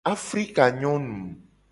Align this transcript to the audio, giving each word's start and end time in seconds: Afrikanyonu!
Afrikanyonu! 0.05 1.17